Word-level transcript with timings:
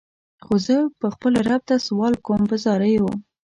خو 0.45 0.53
زه 0.65 0.77
به 0.99 1.07
خپل 1.15 1.33
رب 1.47 1.61
ته 1.69 1.75
سوال 1.87 2.13
کوم 2.25 2.41
په 2.49 2.55
زاریو. 2.63 3.07